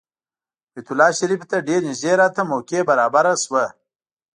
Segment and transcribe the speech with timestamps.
[0.73, 3.65] بیت الله شریفې ته ډېر نږدې راته موقع برابره شوه.